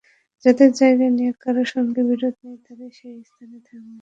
[0.45, 3.97] যাদের জায়গা নিয়ে কারও সঙ্গে বিরোধ নেই, তারা সেই স্থানেই থাকবে।